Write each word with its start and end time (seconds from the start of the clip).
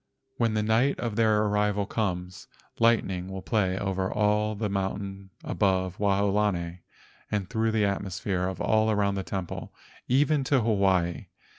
When 0.37 0.55
the 0.55 0.63
night 0.63 0.99
of 0.99 1.15
their 1.15 1.43
arrival 1.43 1.85
comes, 1.85 2.47
lightning 2.79 3.27
will 3.27 3.43
play 3.43 3.77
over 3.77 4.11
all 4.11 4.55
the 4.55 4.67
mountains 4.67 5.29
above 5.43 5.99
Waolani 5.99 6.79
and 7.29 7.47
through 7.47 7.69
the 7.69 7.85
atmosphere 7.85 8.49
all 8.59 8.89
around 8.89 9.13
the 9.13 9.21
temple, 9.21 9.75
even 10.07 10.43
to 10.45 10.61
Hawaii. 10.61 11.27